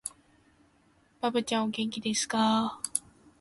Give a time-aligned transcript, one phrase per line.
[1.19, 3.01] ばぶちゃん、お元気ですかー